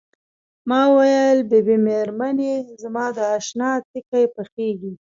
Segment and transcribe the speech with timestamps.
[0.69, 4.91] ما وویل بي بي مېرمنې زما د اشنا تیکې پخیږي.